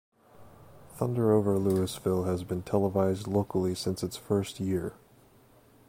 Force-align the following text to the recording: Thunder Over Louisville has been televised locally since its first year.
Thunder 0.95 1.31
Over 1.31 1.59
Louisville 1.59 2.23
has 2.23 2.43
been 2.43 2.63
televised 2.63 3.27
locally 3.27 3.75
since 3.75 4.01
its 4.01 4.17
first 4.17 4.59
year. 4.59 4.93